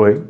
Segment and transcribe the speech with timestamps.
[0.00, 0.22] Oi,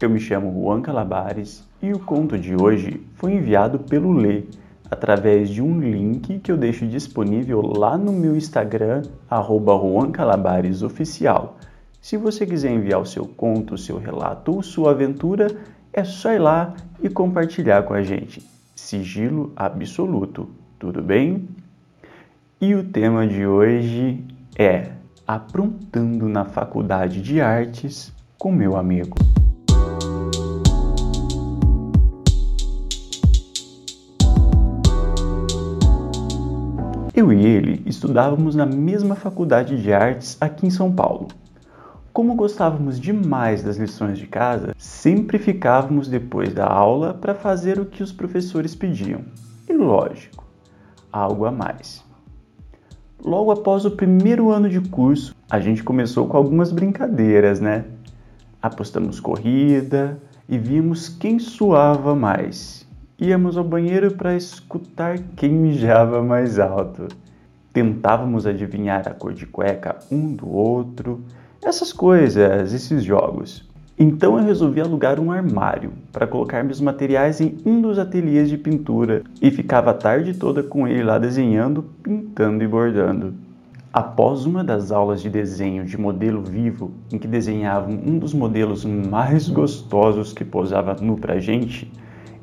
[0.00, 4.44] eu me chamo Juan Calabares e o conto de hoje foi enviado pelo Lê
[4.88, 11.58] através de um link que eu deixo disponível lá no meu Instagram, @juancalabaresoficial.
[12.00, 15.48] Se você quiser enviar o seu conto, seu relato ou sua aventura,
[15.92, 16.72] é só ir lá
[17.02, 18.40] e compartilhar com a gente.
[18.72, 20.48] Sigilo absoluto,
[20.78, 21.48] tudo bem?
[22.60, 24.24] E o tema de hoje
[24.56, 24.92] é
[25.26, 29.16] Aprontando na Faculdade de Artes com meu amigo.
[37.14, 41.28] Eu e ele estudávamos na mesma faculdade de artes aqui em São Paulo.
[42.12, 47.86] Como gostávamos demais das lições de casa, sempre ficávamos depois da aula para fazer o
[47.86, 49.22] que os professores pediam.
[49.68, 50.44] E lógico,
[51.10, 52.04] algo a mais.
[53.24, 57.84] Logo após o primeiro ano de curso, a gente começou com algumas brincadeiras, né?
[58.66, 62.84] Apostamos corrida e vimos quem suava mais
[63.18, 67.06] íamos ao banheiro para escutar quem mijava mais alto.
[67.72, 71.22] Tentávamos adivinhar a cor de cueca um do outro,
[71.62, 73.64] essas coisas, esses jogos.
[73.98, 78.58] Então eu resolvi alugar um armário para colocar meus materiais em um dos ateliês de
[78.58, 83.45] pintura e ficava a tarde toda com ele lá desenhando, pintando e bordando.
[83.96, 88.84] Após uma das aulas de desenho de modelo vivo, em que desenhavam um dos modelos
[88.84, 91.90] mais gostosos que posava nu pra gente,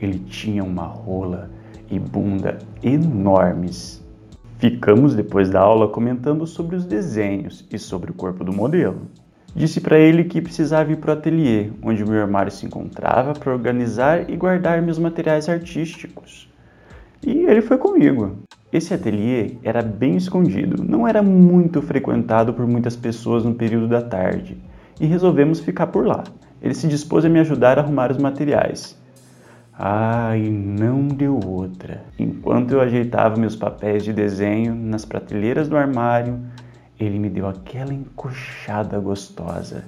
[0.00, 1.50] ele tinha uma rola
[1.90, 4.00] e bunda enormes.
[4.60, 9.08] Ficamos depois da aula comentando sobre os desenhos e sobre o corpo do modelo.
[9.52, 13.52] Disse para ele que precisava ir para o ateliê, onde meu armário se encontrava, para
[13.52, 16.48] organizar e guardar meus materiais artísticos.
[17.26, 18.38] E ele foi comigo.
[18.72, 24.00] Esse ateliê era bem escondido, não era muito frequentado por muitas pessoas no período da
[24.00, 24.56] tarde,
[25.00, 26.22] e resolvemos ficar por lá.
[26.62, 28.96] Ele se dispôs a me ajudar a arrumar os materiais.
[30.36, 32.04] E não deu outra.
[32.18, 36.38] Enquanto eu ajeitava meus papéis de desenho nas prateleiras do armário,
[36.98, 39.84] ele me deu aquela encoxada gostosa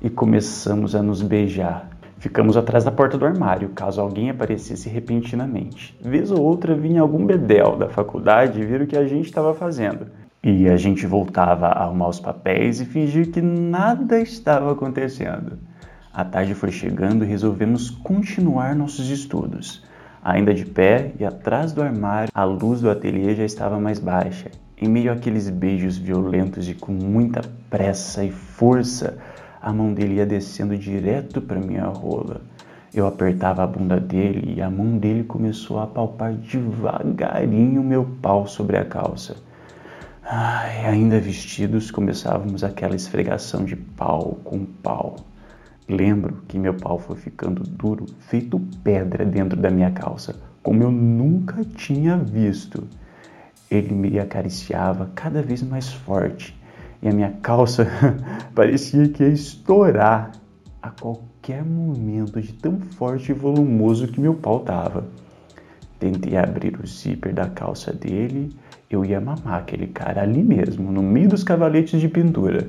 [0.00, 1.90] e começamos a nos beijar.
[2.18, 5.96] Ficamos atrás da porta do armário, caso alguém aparecesse repentinamente.
[6.00, 10.06] Vez ou outra vinha algum bedel da faculdade ver o que a gente estava fazendo.
[10.42, 15.58] E a gente voltava a arrumar os papéis e fingir que nada estava acontecendo.
[16.12, 19.84] A tarde foi chegando e resolvemos continuar nossos estudos.
[20.24, 24.50] Ainda de pé e atrás do armário, a luz do ateliê já estava mais baixa.
[24.80, 29.18] Em meio àqueles beijos violentos e com muita pressa e força,
[29.66, 32.40] a mão dele ia descendo direto para minha rola.
[32.94, 38.46] Eu apertava a bunda dele e a mão dele começou a palpar devagarinho meu pau
[38.46, 39.34] sobre a calça.
[40.22, 45.16] Ai, ainda vestidos, começávamos aquela esfregação de pau com pau.
[45.88, 50.92] Lembro que meu pau foi ficando duro, feito pedra dentro da minha calça, como eu
[50.92, 52.86] nunca tinha visto.
[53.68, 56.56] Ele me acariciava cada vez mais forte
[57.06, 57.86] e a minha calça
[58.52, 60.32] parecia que ia estourar
[60.82, 65.06] a qualquer momento de tão forte e volumoso que meu pau estava.
[66.00, 68.54] Tentei abrir o zíper da calça dele,
[68.90, 72.68] eu ia mamar aquele cara ali mesmo, no meio dos cavaletes de pintura.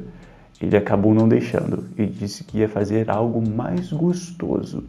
[0.61, 4.83] Ele acabou não deixando e disse que ia fazer algo mais gostoso.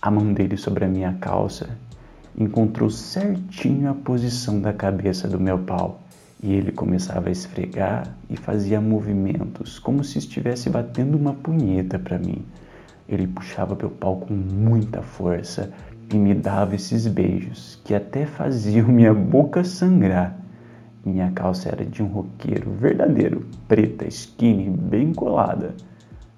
[0.00, 1.68] A mão dele sobre a minha calça
[2.36, 6.03] encontrou certinho a posição da cabeça do meu pau
[6.44, 12.18] e ele começava a esfregar e fazia movimentos como se estivesse batendo uma punheta para
[12.18, 12.44] mim.
[13.08, 15.72] Ele puxava meu pau com muita força
[16.12, 20.38] e me dava esses beijos que até faziam minha boca sangrar.
[21.02, 25.74] Minha calça era de um roqueiro verdadeiro, preta, skinny, bem colada.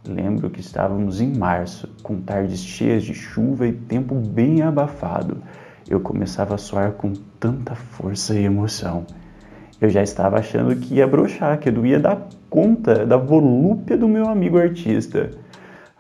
[0.07, 5.43] Lembro que estávamos em março, com tardes cheias de chuva e tempo bem abafado.
[5.89, 9.05] Eu começava a suar com tanta força e emoção.
[9.81, 13.97] Eu já estava achando que ia brochar, que eu não ia dar conta da volúpia
[13.97, 15.31] do meu amigo artista.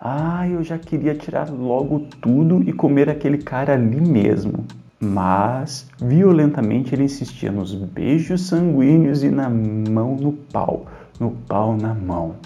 [0.00, 4.64] Ah, eu já queria tirar logo tudo e comer aquele cara ali mesmo
[4.98, 10.86] mas violentamente ele insistia nos beijos sanguíneos e na mão no pau,
[11.20, 12.36] no pau na mão.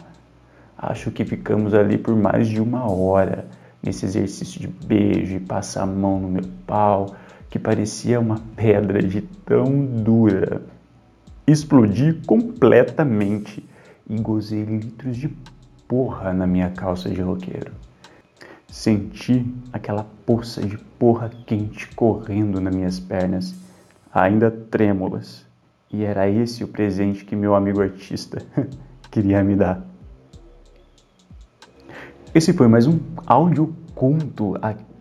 [0.77, 3.47] Acho que ficamos ali por mais de uma hora
[3.83, 7.15] nesse exercício de beijo e passar a mão no meu pau,
[7.49, 10.63] que parecia uma pedra de tão dura.
[11.51, 13.69] Explodi completamente
[14.09, 15.29] e gozei litros de
[15.89, 17.73] porra na minha calça de roqueiro.
[18.69, 23.53] Senti aquela poça de porra quente correndo nas minhas pernas,
[24.15, 25.45] ainda trêmulas,
[25.93, 28.41] e era esse o presente que meu amigo artista
[29.11, 29.85] queria me dar.
[32.33, 34.55] Esse foi mais um áudio conto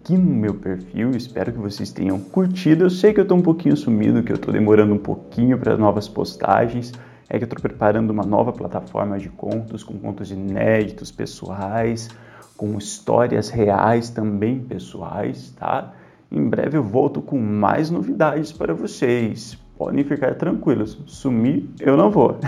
[0.10, 1.12] aqui no meu perfil.
[1.12, 2.86] Espero que vocês tenham curtido.
[2.86, 5.78] Eu sei que eu estou um pouquinho sumido, que eu estou demorando um pouquinho para
[5.78, 6.92] novas postagens.
[7.30, 12.10] É que eu estou preparando uma nova plataforma de contos com contos inéditos, pessoais,
[12.58, 15.94] com histórias reais também pessoais, tá?
[16.32, 19.60] Em breve eu volto com mais novidades para vocês.
[19.78, 22.40] Podem ficar tranquilos, sumir eu não vou.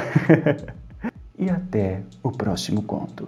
[1.38, 3.28] e até o próximo conto.